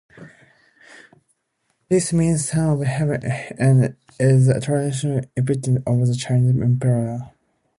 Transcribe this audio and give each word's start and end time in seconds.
This 1.89 2.11
means 2.11 2.49
"son 2.49 2.71
of 2.81 2.87
Heaven" 2.87 3.23
and 3.59 3.95
is 4.19 4.47
the 4.47 4.59
traditional 4.59 5.21
epithet 5.37 5.83
of 5.85 6.07
the 6.07 6.15
Chinese 6.15 6.59
emperor. 6.59 7.29